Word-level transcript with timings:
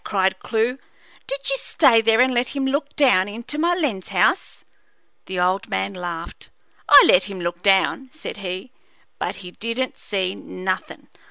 cried 0.03 0.39
Clewe. 0.39 0.79
"Did 1.27 1.47
you 1.51 1.57
stay 1.57 2.01
there 2.01 2.21
and 2.21 2.33
let 2.33 2.47
him 2.47 2.65
look 2.65 2.95
down 2.95 3.29
into 3.29 3.59
my 3.59 3.75
lens 3.75 4.09
house?" 4.09 4.65
The 5.27 5.39
old 5.39 5.69
man 5.69 5.93
laughed. 5.93 6.49
"I 6.89 7.03
let 7.07 7.25
him 7.25 7.39
look 7.39 7.61
down," 7.61 8.09
said 8.11 8.37
he, 8.37 8.71
"but 9.19 9.35
he 9.45 9.51
didn't 9.51 9.99
see 9.99 10.33
nothin'. 10.33 11.07